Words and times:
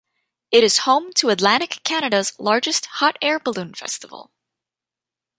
It 0.49 0.63
is 0.63 0.79
home 0.79 1.13
to 1.13 1.29
Atlantic 1.29 1.81
Canada's 1.83 2.33
largest 2.39 2.87
hot 2.87 3.19
air 3.21 3.37
balloon 3.37 3.75
festival. 3.75 4.31